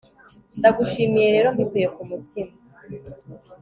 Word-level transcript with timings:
ndagushimiye 0.59 1.27
rero, 1.35 1.47
mbikuye 1.55 1.87
ku 1.95 2.01
mutima 2.09 2.53